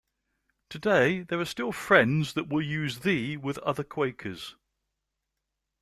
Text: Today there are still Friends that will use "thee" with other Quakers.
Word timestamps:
Today 0.67 1.19
there 1.21 1.39
are 1.39 1.45
still 1.45 1.71
Friends 1.71 2.33
that 2.33 2.47
will 2.49 2.63
use 2.63 3.01
"thee" 3.01 3.37
with 3.37 3.59
other 3.59 3.83
Quakers. 3.83 4.55